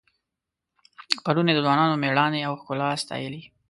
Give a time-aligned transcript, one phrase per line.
[1.23, 3.41] پرون یې د ځوانانو میړانې او ښکلا ستایلې.